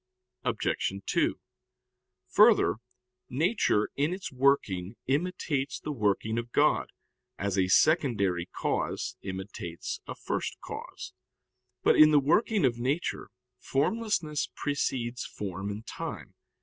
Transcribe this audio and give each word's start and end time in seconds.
Obj. 0.43 0.93
2: 1.05 1.39
Further, 2.29 2.75
nature 3.29 3.91
in 3.95 4.11
its 4.15 4.31
working 4.31 4.95
imitates 5.05 5.79
the 5.79 5.91
working 5.91 6.39
of 6.39 6.51
God, 6.51 6.87
as 7.37 7.55
a 7.55 7.67
secondary 7.67 8.47
cause 8.47 9.15
imitates 9.21 10.01
a 10.07 10.15
first 10.15 10.57
cause. 10.59 11.13
But 11.83 11.97
in 11.97 12.09
the 12.09 12.19
working 12.19 12.65
of 12.65 12.79
nature 12.79 13.29
formlessness 13.59 14.49
precedes 14.55 15.23
form 15.23 15.69
in 15.69 15.83
time. 15.83 16.33